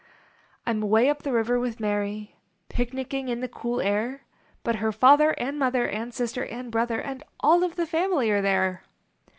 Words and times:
I 0.65 0.71
m 0.71 0.81
way 0.81 1.11
up 1.11 1.21
the 1.21 1.31
river 1.31 1.59
with 1.59 1.79
Mary, 1.79 2.33
Picnicking 2.69 3.27
in 3.29 3.41
the 3.41 3.47
cool 3.47 3.79
air; 3.81 4.23
But 4.63 4.77
her 4.77 4.91
father 4.91 5.35
and 5.37 5.59
mother 5.59 5.87
And 5.87 6.11
sister 6.11 6.43
and 6.43 6.71
brother 6.71 6.99
And 6.99 7.23
all 7.41 7.61
of 7.63 7.75
the 7.75 7.85
family 7.85 8.31
are 8.31 8.41
there. 8.41 8.81